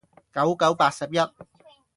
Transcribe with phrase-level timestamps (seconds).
[0.33, 1.19] 九九八十一